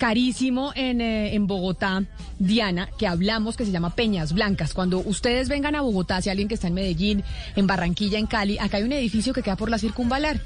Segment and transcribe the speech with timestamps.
[0.00, 2.02] carísimo en, eh, en Bogotá,
[2.38, 4.72] Diana, que hablamos, que se llama Peñas Blancas.
[4.72, 7.22] Cuando ustedes vengan a Bogotá, si alguien que está en Medellín,
[7.54, 10.40] en Barranquilla, en Cali, acá hay un edificio que queda por la circunvalar.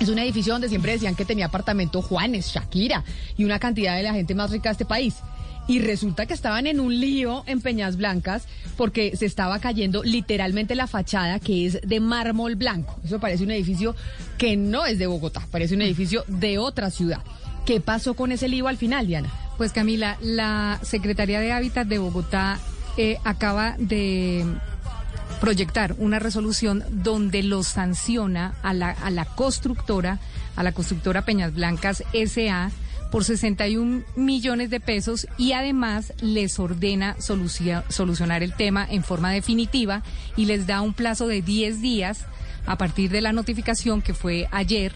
[0.00, 3.04] Es un edificio donde siempre decían que tenía apartamento Juanes, Shakira
[3.36, 5.16] y una cantidad de la gente más rica de este país.
[5.66, 8.44] Y resulta que estaban en un lío en Peñas Blancas
[8.78, 12.98] porque se estaba cayendo literalmente la fachada que es de mármol blanco.
[13.04, 13.94] Eso parece un edificio
[14.38, 17.20] que no es de Bogotá, parece un edificio de otra ciudad.
[17.68, 19.28] ¿Qué pasó con ese lío al final, Diana?
[19.58, 22.58] Pues Camila, la Secretaría de Hábitat de Bogotá
[22.96, 24.46] eh, acaba de
[25.38, 30.18] proyectar una resolución donde lo sanciona a la, a la constructora,
[30.56, 32.70] a la constructora Peñas Blancas SA,
[33.10, 40.02] por 61 millones de pesos y además les ordena solucionar el tema en forma definitiva
[40.38, 42.24] y les da un plazo de 10 días
[42.66, 44.92] a partir de la notificación que fue ayer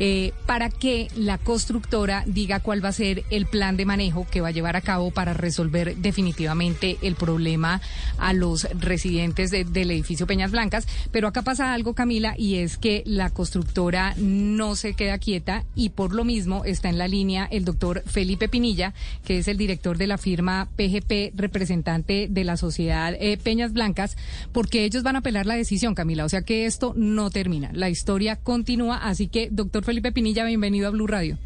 [0.00, 4.40] eh, para que la constructora diga cuál va a ser el plan de manejo que
[4.40, 7.80] va a llevar a cabo para resolver definitivamente el problema
[8.16, 10.86] a los residentes del edificio Peñas Blancas.
[11.10, 15.88] Pero acá pasa algo, Camila, y es que la constructora no se queda quieta y
[15.88, 19.98] por lo mismo está en la línea el doctor Felipe Pinilla, que es el director
[19.98, 24.16] de la firma PGP, representante de la sociedad eh, Peñas Blancas,
[24.52, 26.24] porque ellos van a apelar la decisión, Camila.
[26.24, 26.94] O sea que esto
[27.30, 27.70] termina.
[27.72, 28.96] La historia continúa.
[28.98, 31.38] Así que, doctor Felipe Pinilla, bienvenido a Blue Radio.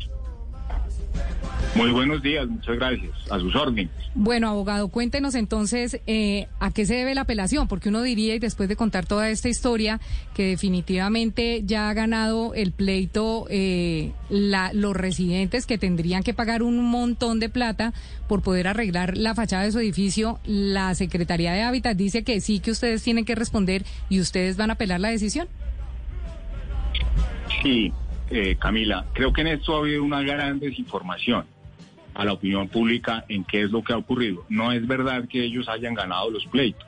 [1.74, 3.12] Muy buenos días, muchas gracias.
[3.30, 3.90] A sus órdenes.
[4.14, 8.38] Bueno, abogado, cuéntenos entonces eh, a qué se debe la apelación, porque uno diría, y
[8.38, 9.98] después de contar toda esta historia,
[10.34, 16.62] que definitivamente ya ha ganado el pleito eh, la, los residentes que tendrían que pagar
[16.62, 17.94] un montón de plata
[18.28, 20.40] por poder arreglar la fachada de su edificio.
[20.44, 24.68] La Secretaría de Hábitat dice que sí, que ustedes tienen que responder y ustedes van
[24.68, 25.48] a apelar la decisión.
[27.62, 27.90] Sí,
[28.28, 31.46] eh, Camila, creo que en esto ha habido una gran desinformación
[32.14, 34.44] a la opinión pública en qué es lo que ha ocurrido.
[34.48, 36.86] No es verdad que ellos hayan ganado los pleitos.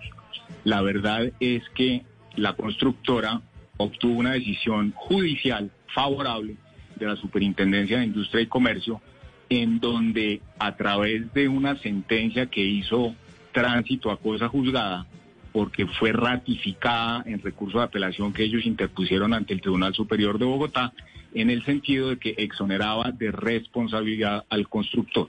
[0.64, 2.02] La verdad es que
[2.36, 3.42] la constructora
[3.76, 6.56] obtuvo una decisión judicial favorable
[6.96, 9.00] de la Superintendencia de Industria y Comercio,
[9.48, 13.14] en donde a través de una sentencia que hizo
[13.52, 15.06] tránsito a cosa juzgada,
[15.52, 20.44] porque fue ratificada en recurso de apelación que ellos interpusieron ante el Tribunal Superior de
[20.44, 20.92] Bogotá,
[21.34, 25.28] en el sentido de que exoneraba de responsabilidad al constructor.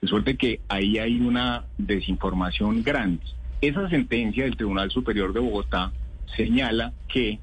[0.00, 3.22] De suerte que ahí hay una desinformación grande.
[3.60, 5.92] Esa sentencia del Tribunal Superior de Bogotá
[6.36, 7.38] señala que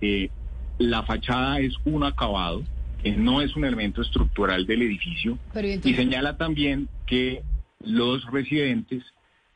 [0.00, 0.30] eh,
[0.78, 2.62] la fachada es un acabado,
[3.02, 5.38] que no es un elemento estructural del edificio,
[5.84, 7.42] y señala también que
[7.84, 9.02] los residentes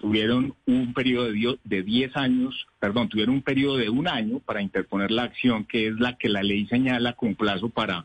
[0.03, 1.29] tuvieron un periodo
[1.63, 5.87] de 10 años, perdón, tuvieron un periodo de un año para interponer la acción, que
[5.87, 8.05] es la que la ley señala con plazo para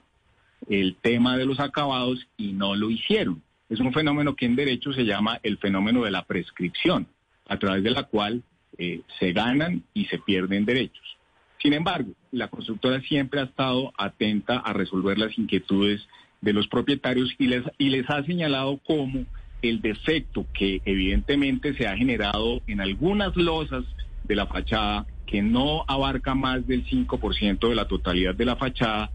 [0.70, 3.42] el tema de los acabados y no lo hicieron.
[3.68, 7.08] Es un fenómeno que en derecho se llama el fenómeno de la prescripción,
[7.48, 8.44] a través de la cual
[8.78, 11.18] eh, se ganan y se pierden derechos.
[11.64, 16.08] Sin embargo, la constructora siempre ha estado atenta a resolver las inquietudes
[16.42, 19.26] de los propietarios y les, y les ha señalado cómo
[19.62, 23.84] el defecto que evidentemente se ha generado en algunas losas
[24.24, 29.12] de la fachada, que no abarca más del 5% de la totalidad de la fachada,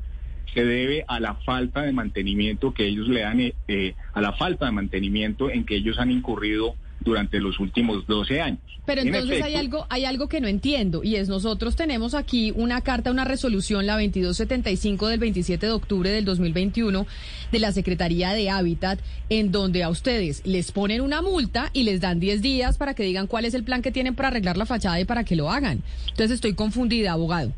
[0.52, 4.32] se debe a la falta de mantenimiento que ellos le dan, eh, eh, a la
[4.32, 8.60] falta de mantenimiento en que ellos han incurrido durante los últimos 12 años.
[8.84, 12.80] Pero entonces hay algo hay algo que no entiendo y es nosotros tenemos aquí una
[12.80, 17.06] carta, una resolución la 2275 del 27 de octubre del 2021
[17.52, 22.00] de la Secretaría de Hábitat en donde a ustedes les ponen una multa y les
[22.00, 24.66] dan 10 días para que digan cuál es el plan que tienen para arreglar la
[24.66, 25.82] fachada y para que lo hagan.
[26.08, 27.52] Entonces estoy confundida, abogado.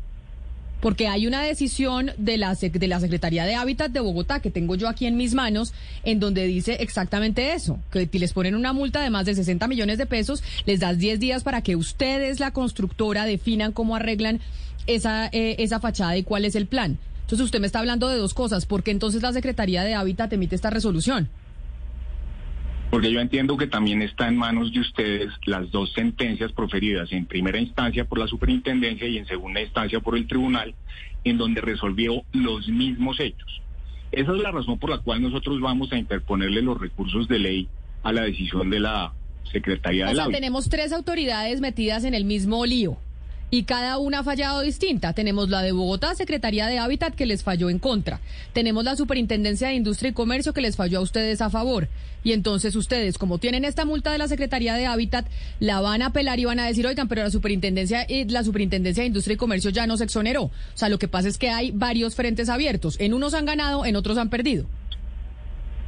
[0.85, 4.75] Porque hay una decisión de la, de la Secretaría de Hábitat de Bogotá que tengo
[4.75, 5.73] yo aquí en mis manos,
[6.03, 9.97] en donde dice exactamente eso, que les ponen una multa de más de 60 millones
[9.97, 14.41] de pesos, les das 10 días para que ustedes, la constructora, definan cómo arreglan
[14.85, 16.99] esa, eh, esa fachada y cuál es el plan.
[17.21, 20.31] Entonces usted me está hablando de dos cosas, ¿por qué entonces la Secretaría de Hábitat
[20.33, 21.29] emite esta resolución?
[22.89, 27.25] Porque yo entiendo que también está en manos de ustedes las dos sentencias proferidas en
[27.25, 30.73] primera instancia por la superintendencia y en segunda instancia por el tribunal,
[31.23, 33.61] en donde resolvió los mismos hechos.
[34.11, 37.67] Esa es la razón por la cual nosotros vamos a interponerle los recursos de ley
[38.03, 39.13] a la decisión de la
[39.51, 40.39] Secretaría O sea, Hábitat.
[40.39, 42.97] tenemos tres autoridades metidas en el mismo lío
[43.51, 45.13] y cada una ha fallado distinta.
[45.13, 48.19] Tenemos la de Bogotá, Secretaría de Hábitat, que les falló en contra.
[48.53, 51.87] Tenemos la Superintendencia de Industria y Comercio, que les falló a ustedes a favor.
[52.23, 55.27] Y entonces ustedes, como tienen esta multa de la Secretaría de Hábitat,
[55.59, 59.03] la van a apelar y van a decir, oigan, pero la Superintendencia, eh, la Superintendencia
[59.03, 60.43] de Industria y Comercio ya no se exoneró.
[60.45, 62.99] O sea, lo que pasa es que hay varios frentes abiertos.
[62.99, 64.65] En unos han ganado, en otros han perdido.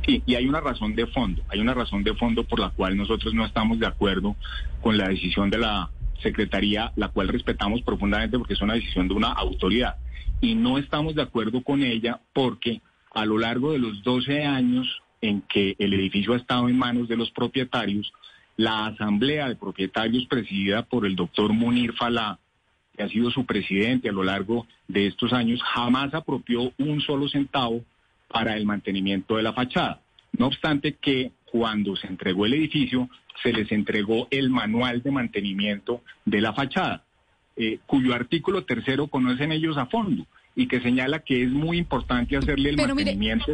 [0.06, 2.96] Sí, y hay una razón de fondo, hay una razón de fondo por la cual
[2.96, 4.38] nosotros no estamos de acuerdo
[4.82, 5.90] con la decisión de la
[6.22, 9.96] Secretaría, la cual respetamos profundamente porque es una decisión de una autoridad.
[10.42, 12.82] Y no estamos de acuerdo con ella porque
[13.14, 17.08] a lo largo de los 12 años en que el edificio ha estado en manos
[17.08, 18.12] de los propietarios,
[18.56, 22.40] la asamblea de propietarios presidida por el doctor Munir Falá,
[22.96, 27.30] que ha sido su presidente a lo largo de estos años, jamás apropió un solo
[27.30, 27.84] centavo
[28.28, 30.02] para el mantenimiento de la fachada.
[30.34, 33.10] No obstante que cuando se entregó el edificio,
[33.42, 37.04] se les entregó el manual de mantenimiento de la fachada,
[37.56, 40.26] eh, cuyo artículo tercero conocen ellos a fondo
[40.58, 43.46] y que señala que es muy importante hacerle el Pero mantenimiento.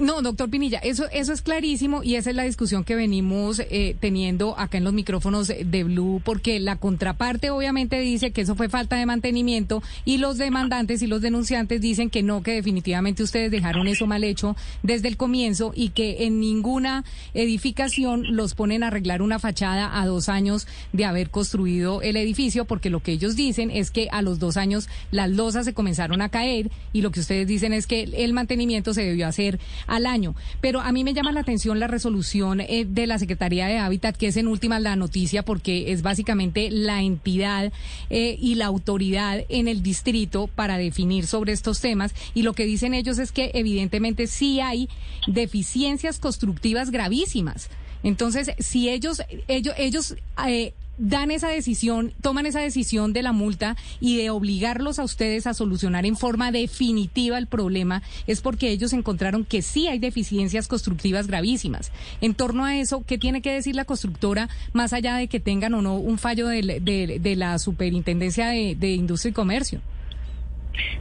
[0.00, 3.96] no, doctor Pinilla, eso, eso es clarísimo y esa es la discusión que venimos eh,
[3.98, 8.68] teniendo acá en los micrófonos de Blue, porque la contraparte obviamente dice que eso fue
[8.68, 13.50] falta de mantenimiento y los demandantes y los denunciantes dicen que no, que definitivamente ustedes
[13.50, 14.54] dejaron eso mal hecho
[14.84, 17.04] desde el comienzo y que en ninguna
[17.34, 22.66] edificación los ponen a arreglar una fachada a dos años de haber construido el edificio,
[22.66, 26.22] porque lo que ellos dicen es que a los dos años las losas se comenzaron
[26.22, 30.04] a caer y lo que ustedes dicen es que el mantenimiento se debió hacer al
[30.04, 30.34] año.
[30.60, 34.18] Pero a mí me llama la atención la resolución eh, de la Secretaría de Hábitat,
[34.18, 37.72] que es en última la noticia porque es básicamente la entidad
[38.10, 42.66] eh, y la autoridad en el distrito para definir sobre estos temas y lo que
[42.66, 44.90] dicen ellos es que evidentemente sí hay
[45.26, 47.70] deficiencias constructivas gravísimas.
[48.02, 50.16] Entonces, si ellos, ellos, ellos
[50.46, 55.46] eh, dan esa decisión, toman esa decisión de la multa y de obligarlos a ustedes
[55.46, 60.68] a solucionar en forma definitiva el problema, es porque ellos encontraron que sí hay deficiencias
[60.68, 61.92] constructivas gravísimas.
[62.20, 65.74] En torno a eso, ¿qué tiene que decir la constructora, más allá de que tengan
[65.74, 69.80] o no un fallo de, la Superintendencia de, de Industria y Comercio?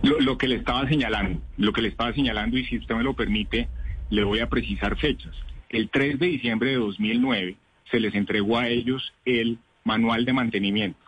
[0.04, 3.04] Lo, lo que le estaba señalando, lo que le estaba señalando, y si usted me
[3.04, 3.68] lo permite,
[4.10, 5.34] le voy a precisar fechas.
[5.70, 7.58] El 3 de diciembre de 2009
[7.92, 11.00] se les entregó a ellos el manual de mantenimiento,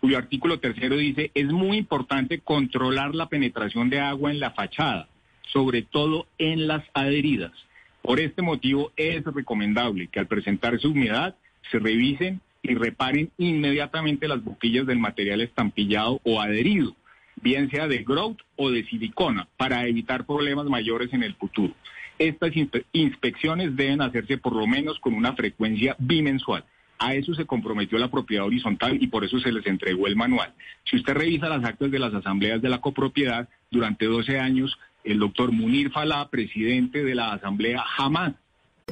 [0.00, 5.08] cuyo artículo tercero dice, es muy importante controlar la penetración de agua en la fachada,
[5.52, 7.52] sobre todo en las adheridas.
[8.00, 11.36] Por este motivo es recomendable que al presentarse humedad
[11.70, 16.94] se revisen y reparen inmediatamente las boquillas del material estampillado o adherido,
[17.40, 21.74] bien sea de grout o de silicona, para evitar problemas mayores en el futuro.
[22.18, 26.64] Estas inspe- inspecciones deben hacerse por lo menos con una frecuencia bimensual.
[27.02, 30.52] A eso se comprometió la propiedad horizontal y por eso se les entregó el manual.
[30.84, 35.18] Si usted revisa las actas de las asambleas de la copropiedad, durante 12 años, el
[35.18, 38.34] doctor Munir Falá, presidente de la asamblea, jamás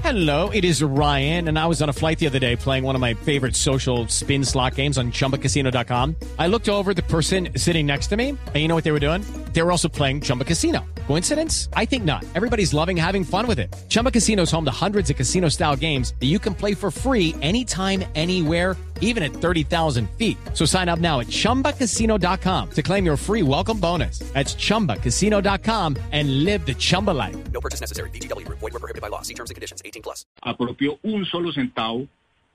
[0.03, 2.95] Hello, it is Ryan, and I was on a flight the other day playing one
[2.95, 6.17] of my favorite social spin slot games on chumbacasino.com.
[6.39, 9.01] I looked over the person sitting next to me, and you know what they were
[9.01, 9.23] doing?
[9.53, 10.87] They were also playing Chumba Casino.
[11.11, 11.69] Coincidence?
[11.75, 12.25] I think not.
[12.37, 13.75] Everybody's loving having fun with it.
[13.89, 16.93] Chumba Casino is home to hundreds of casino style games that you can play for
[16.93, 20.37] free anytime, anywhere even at 30,000 feet.
[20.55, 24.21] So sign up now at ChumbaCasino.com to claim your free welcome bonus.
[24.35, 27.37] That's ChumbaCasino.com and live the Chumba life.
[27.51, 28.11] No purchase necessary.
[28.11, 28.59] VGW Group.
[28.61, 29.23] Void were prohibited by law.
[29.23, 29.83] See terms and conditions.
[29.85, 30.27] 18 plus.
[30.43, 32.07] apropió un solo centavo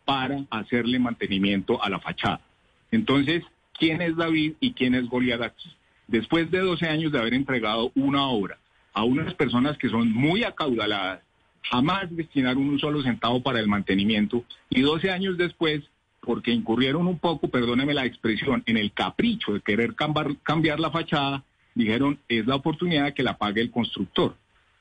[0.05, 2.39] para hacerle mantenimiento a la fachada.
[2.91, 3.43] Entonces,
[3.77, 5.75] ¿quién es David y quién es Goliat aquí?
[6.07, 8.57] Después de 12 años de haber entregado una obra
[8.93, 11.21] a unas personas que son muy acaudaladas,
[11.63, 15.83] jamás destinaron un solo centavo para el mantenimiento y 12 años después,
[16.21, 20.91] porque incurrieron un poco, perdóneme la expresión, en el capricho de querer cambiar, cambiar la
[20.91, 21.43] fachada,
[21.73, 24.35] dijeron, es la oportunidad que la pague el constructor.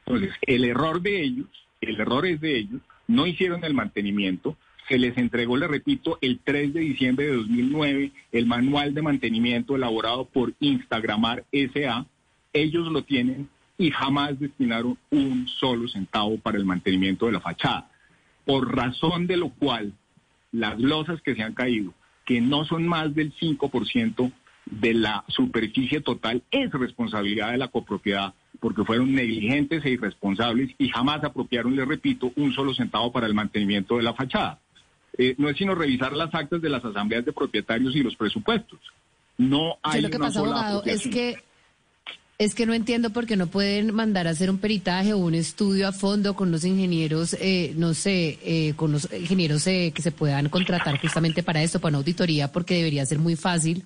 [0.07, 1.47] Entonces, el error de ellos,
[1.81, 4.57] el error es de ellos, no hicieron el mantenimiento,
[4.89, 9.77] se les entregó, le repito, el 3 de diciembre de 2009 el manual de mantenimiento
[9.77, 12.07] elaborado por Instagramar SA,
[12.53, 13.49] ellos lo tienen
[13.79, 17.91] y jamás destinaron un solo centavo para el mantenimiento de la fachada,
[18.45, 19.93] por razón de lo cual
[20.53, 21.93] las losas que se han caído,
[22.25, 24.33] que no son más del 5%
[24.67, 30.89] de la superficie total, es responsabilidad de la copropiedad, porque fueron negligentes e irresponsables y
[30.89, 34.61] jamás apropiaron, le repito, un solo centavo para el mantenimiento de la fachada.
[35.17, 38.81] Eh, no es sino revisar las actas de las asambleas de propietarios y los presupuestos.
[39.39, 41.37] No hay lo que una pasa, sola abogado, es que
[42.37, 45.35] Es que no entiendo por qué no pueden mandar a hacer un peritaje o un
[45.35, 50.03] estudio a fondo con los ingenieros, eh, no sé, eh, con los ingenieros eh, que
[50.03, 53.85] se puedan contratar justamente para esto, para una auditoría, porque debería ser muy fácil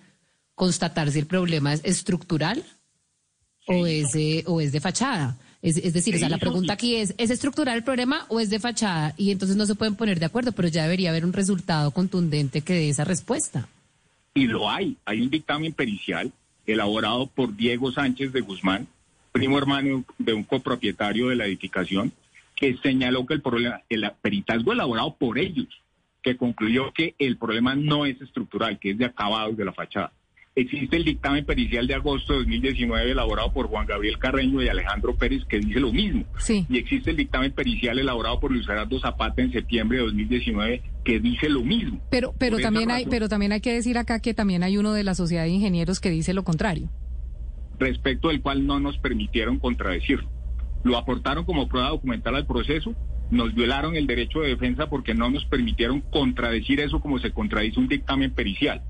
[0.54, 2.64] constatar si el problema es estructural
[3.66, 5.36] o es de, o es de fachada.
[5.60, 8.48] Es, es decir, o sea, la pregunta aquí es, ¿es estructural el problema o es
[8.48, 9.14] de fachada?
[9.16, 12.60] Y entonces no se pueden poner de acuerdo, pero ya debería haber un resultado contundente
[12.60, 13.68] que dé esa respuesta.
[14.34, 14.96] Y lo hay.
[15.04, 16.32] Hay un dictamen pericial
[16.64, 18.86] elaborado por Diego Sánchez de Guzmán,
[19.32, 22.12] primo hermano de un copropietario de la edificación,
[22.54, 25.68] que señaló que el problema, el peritazgo elaborado por ellos,
[26.22, 30.12] que concluyó que el problema no es estructural, que es de acabados de la fachada.
[30.58, 35.14] Existe el dictamen pericial de agosto de 2019 elaborado por Juan Gabriel Carreño y Alejandro
[35.14, 36.24] Pérez que dice lo mismo.
[36.38, 36.66] Sí.
[36.68, 41.20] Y existe el dictamen pericial elaborado por Luis Gerardo Zapata en septiembre de 2019 que
[41.20, 42.00] dice lo mismo.
[42.10, 44.92] Pero, pero Por también hay, pero también hay que decir acá que también hay uno
[44.94, 46.90] de la sociedad de ingenieros que dice lo contrario.
[47.78, 50.28] respecto del cual no nos permitieron contradecirlo.
[50.82, 52.96] Lo aportaron como prueba documental al proceso,
[53.30, 57.78] nos violaron el derecho de defensa porque no nos permitieron contradecir eso como se contradice
[57.80, 58.82] un dictamen pericial.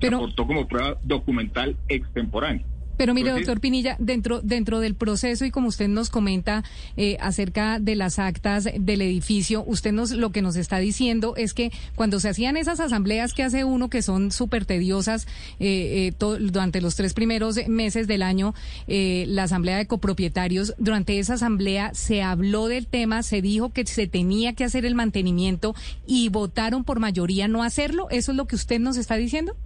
[0.00, 2.64] Pero- Se aportó como prueba documental extemporánea.
[2.96, 6.64] Pero mire, doctor Pinilla, dentro, dentro del proceso y como usted nos comenta
[6.96, 11.54] eh, acerca de las actas del edificio, usted nos lo que nos está diciendo es
[11.54, 15.26] que cuando se hacían esas asambleas que hace uno, que son súper tediosas
[15.60, 18.54] eh, eh, durante los tres primeros meses del año,
[18.86, 23.86] eh, la asamblea de copropietarios, durante esa asamblea se habló del tema, se dijo que
[23.86, 25.74] se tenía que hacer el mantenimiento
[26.06, 28.08] y votaron por mayoría no hacerlo.
[28.10, 29.56] ¿Eso es lo que usted nos está diciendo?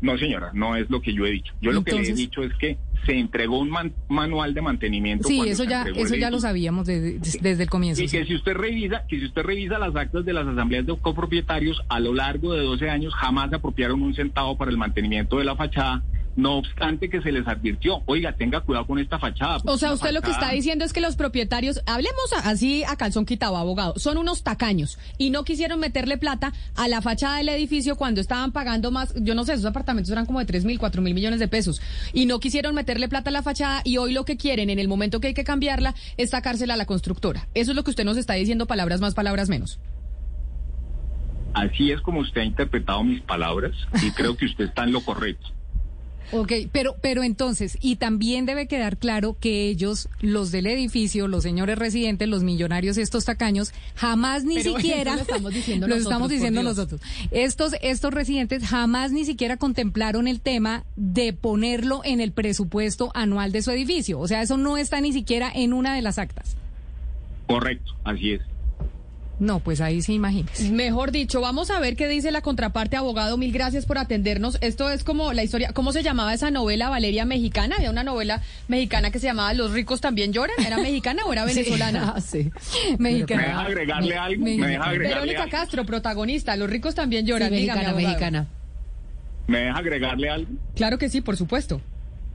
[0.00, 1.52] No, señora, no es lo que yo he dicho.
[1.60, 5.26] Yo lo que le he dicho es que se entregó un man- manual de mantenimiento.
[5.26, 8.02] Sí, eso ya, eso ya lo sabíamos desde, desde el comienzo.
[8.02, 8.18] Y sí.
[8.18, 11.80] que si usted revisa, que si usted revisa las actas de las asambleas de copropietarios,
[11.88, 15.56] a lo largo de 12 años jamás apropiaron un centavo para el mantenimiento de la
[15.56, 16.02] fachada,
[16.38, 19.58] no obstante que se les advirtió, oiga, tenga cuidado con esta fachada.
[19.64, 20.46] O sea, usted lo que fachada".
[20.46, 24.98] está diciendo es que los propietarios, hablemos así a calzón quitado, abogado, son unos tacaños
[25.18, 29.34] y no quisieron meterle plata a la fachada del edificio cuando estaban pagando más, yo
[29.34, 32.26] no sé, esos apartamentos eran como de 3 mil, 4 mil millones de pesos y
[32.26, 35.20] no quisieron meterle plata a la fachada y hoy lo que quieren en el momento
[35.20, 37.48] que hay que cambiarla es sacársela a la constructora.
[37.54, 39.80] Eso es lo que usted nos está diciendo, palabras más, palabras menos.
[41.54, 45.00] Así es como usted ha interpretado mis palabras y creo que usted está en lo
[45.00, 45.57] correcto.
[46.32, 51.42] Ok, pero, pero entonces, y también debe quedar claro que ellos, los del edificio, los
[51.42, 56.12] señores residentes, los millonarios, estos tacaños, jamás ni Pero siquiera, lo estamos diciendo lo nosotros,
[56.12, 56.76] estamos por diciendo Dios.
[56.76, 63.10] nosotros, estos, estos residentes jamás ni siquiera contemplaron el tema de ponerlo en el presupuesto
[63.14, 64.18] anual de su edificio.
[64.18, 66.56] O sea, eso no está ni siquiera en una de las actas.
[67.46, 68.42] Correcto, así es.
[69.40, 70.70] No, pues ahí sí imagínese.
[70.72, 73.36] Mejor dicho, vamos a ver qué dice la contraparte, abogado.
[73.36, 74.58] Mil gracias por atendernos.
[74.60, 77.76] Esto es como la historia, ¿cómo se llamaba esa novela Valeria Mexicana?
[77.76, 80.56] Había una novela mexicana que se llamaba Los ricos también lloran.
[80.66, 82.14] ¿Era mexicana o era venezolana?
[82.16, 82.50] Ah, sí.
[82.98, 83.42] ¿Me Mexicana.
[83.42, 84.44] deja agregarle algo?
[84.44, 85.50] ¿Me deja agregarle Verónica algo?
[85.52, 86.56] Castro, protagonista.
[86.56, 87.50] Los ricos también Sí, lloran.
[87.52, 88.46] Dígame, mexicana, mexicana.
[89.46, 90.50] ¿Me deja agregarle algo?
[90.74, 91.80] Claro que sí, por supuesto.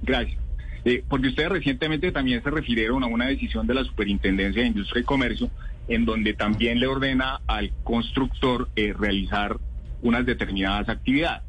[0.01, 0.37] Gracias.
[0.85, 5.01] Eh, porque ustedes recientemente también se refirieron a una decisión de la Superintendencia de Industria
[5.01, 5.49] y Comercio
[5.87, 9.57] en donde también le ordena al constructor eh, realizar
[10.01, 11.43] unas determinadas actividades.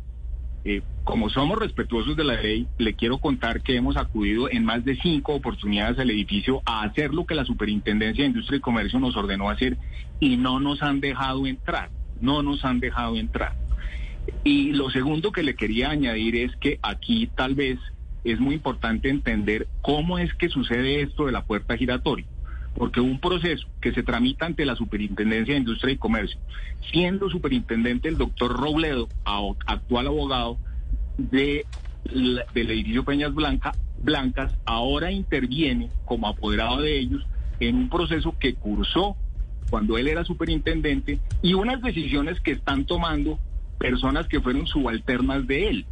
[0.64, 4.84] Eh, como somos respetuosos de la ley, le quiero contar que hemos acudido en más
[4.84, 8.98] de cinco oportunidades al edificio a hacer lo que la Superintendencia de Industria y Comercio
[8.98, 9.76] nos ordenó hacer
[10.20, 11.90] y no nos han dejado entrar,
[12.22, 13.54] no nos han dejado entrar.
[14.42, 17.78] Y lo segundo que le quería añadir es que aquí tal vez
[18.24, 22.24] es muy importante entender cómo es que sucede esto de la puerta giratoria.
[22.74, 26.40] Porque un proceso que se tramita ante la Superintendencia de Industria y Comercio,
[26.90, 29.08] siendo superintendente el doctor Robledo,
[29.66, 30.58] actual abogado
[31.16, 31.66] de
[32.04, 37.26] del edificio Peñas Blanca, Blancas, ahora interviene como apoderado de ellos
[37.60, 39.16] en un proceso que cursó
[39.70, 43.38] cuando él era superintendente y unas decisiones que están tomando
[43.78, 45.86] personas que fueron subalternas de él.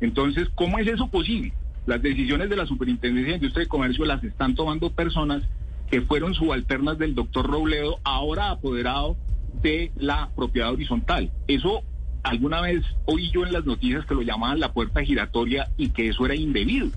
[0.00, 1.52] Entonces, ¿cómo es eso posible?
[1.86, 5.42] Las decisiones de la Superintendencia de Industria y Comercio las están tomando personas
[5.90, 9.16] que fueron subalternas del doctor Robledo, ahora apoderado
[9.62, 11.30] de la propiedad horizontal.
[11.46, 11.82] Eso
[12.22, 16.08] alguna vez oí yo en las noticias que lo llamaban la puerta giratoria y que
[16.08, 16.88] eso era indebido.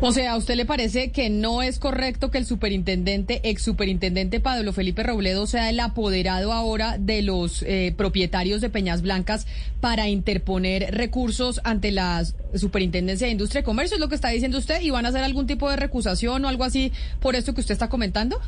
[0.00, 4.40] O sea, ¿a usted le parece que no es correcto que el superintendente, ex superintendente
[4.40, 9.46] Pablo Felipe Robledo, sea el apoderado ahora de los eh, propietarios de Peñas Blancas
[9.80, 12.22] para interponer recursos ante la
[12.54, 13.94] Superintendencia de Industria y Comercio?
[13.94, 14.82] ¿Es lo que está diciendo usted?
[14.82, 17.72] ¿Y van a hacer algún tipo de recusación o algo así por esto que usted
[17.72, 18.40] está comentando?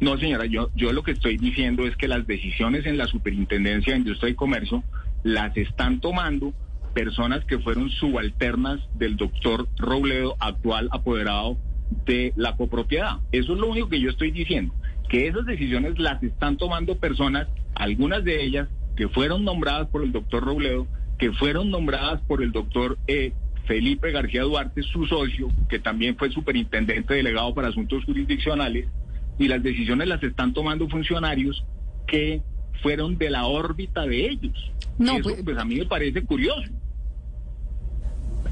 [0.00, 3.92] No, señora, yo, yo lo que estoy diciendo es que las decisiones en la Superintendencia
[3.92, 4.82] de Industria y Comercio
[5.22, 6.52] las están tomando
[6.92, 11.58] personas que fueron subalternas del doctor Robledo, actual apoderado
[12.06, 13.18] de la copropiedad.
[13.32, 14.74] Eso es lo único que yo estoy diciendo,
[15.08, 20.12] que esas decisiones las están tomando personas, algunas de ellas que fueron nombradas por el
[20.12, 20.86] doctor Robledo,
[21.18, 23.32] que fueron nombradas por el doctor eh,
[23.66, 28.88] Felipe García Duarte, su socio, que también fue superintendente delegado para asuntos jurisdiccionales,
[29.38, 31.64] y las decisiones las están tomando funcionarios
[32.06, 32.42] que
[32.82, 34.72] fueron de la órbita de ellos.
[34.98, 36.70] No, Eso, pues- pues a mí me parece curioso.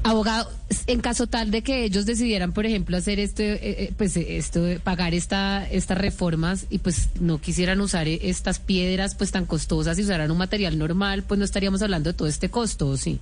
[0.03, 0.49] Abogado,
[0.87, 4.65] en caso tal de que ellos decidieran, por ejemplo, hacer esto, eh, eh, pues esto,
[4.83, 9.99] pagar esta, estas reformas y pues no quisieran usar eh, estas piedras pues tan costosas
[9.99, 13.19] y usaran un material normal, pues no estaríamos hablando de todo este costo, ¿o sí?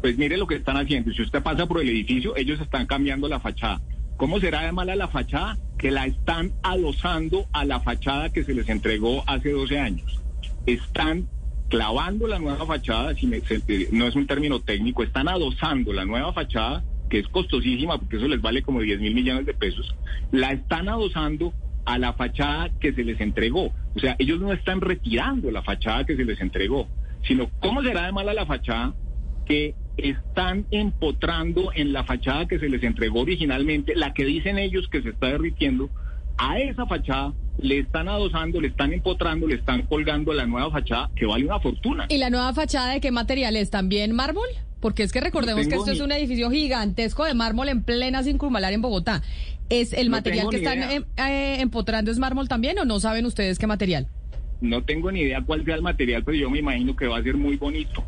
[0.00, 1.12] Pues mire lo que están haciendo.
[1.12, 3.80] Si usted pasa por el edificio, ellos están cambiando la fachada.
[4.16, 5.58] ¿Cómo será de mala la fachada?
[5.76, 10.20] Que la están adosando a la fachada que se les entregó hace 12 años.
[10.66, 11.26] Están
[11.68, 13.42] clavando la nueva fachada, si me-
[13.92, 18.28] no es un término técnico, están adosando la nueva fachada, que es costosísima porque eso
[18.28, 19.94] les vale como 10 mil millones de pesos,
[20.32, 21.52] la están adosando
[21.84, 23.72] a la fachada que se les entregó.
[23.94, 26.88] O sea, ellos no están retirando la fachada que se les entregó,
[27.26, 28.94] sino cómo será de mala la fachada
[29.46, 34.88] que están empotrando en la fachada que se les entregó originalmente, la que dicen ellos
[34.88, 35.90] que se está derritiendo,
[36.38, 41.10] a esa fachada le están adosando, le están empotrando, le están colgando la nueva fachada
[41.16, 42.06] que vale una fortuna.
[42.08, 43.70] ¿Y la nueva fachada de qué material es?
[43.70, 44.48] ¿También mármol?
[44.80, 48.22] Porque es que recordemos No que esto es un edificio gigantesco de mármol en plena
[48.22, 49.22] circunvalar en Bogotá.
[49.70, 53.24] ¿Es el No material que están em- eh, empotrando es mármol también o no saben
[53.24, 54.08] ustedes qué material?
[54.60, 57.22] No tengo ni idea cuál sea el material, pero yo me imagino que va a
[57.22, 58.04] ser muy bonito.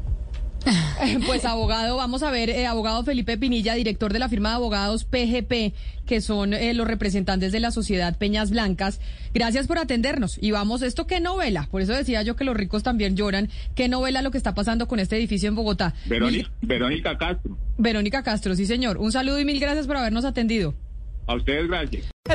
[1.26, 5.04] Pues abogado, vamos a ver, eh, abogado Felipe Pinilla, director de la firma de abogados
[5.04, 5.74] PGP,
[6.06, 9.00] que son eh, los representantes de la sociedad Peñas Blancas.
[9.34, 10.38] Gracias por atendernos.
[10.40, 11.68] Y vamos, ¿esto qué novela?
[11.70, 13.48] Por eso decía yo que los ricos también lloran.
[13.74, 15.94] ¿Qué novela lo que está pasando con este edificio en Bogotá?
[16.06, 18.98] Verónica, Mil- Verónica Castro, Verónica Castro, sí señor.
[18.98, 20.74] Un saludo y mil gracias por habernos atendido.
[21.26, 22.04] a ustedes gracias.